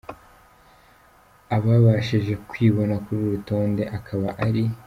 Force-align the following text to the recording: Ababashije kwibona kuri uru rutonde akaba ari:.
Ababashije 1.55 2.33
kwibona 2.49 2.95
kuri 3.03 3.17
uru 3.21 3.33
rutonde 3.35 3.83
akaba 3.97 4.27
ari:. 4.47 4.63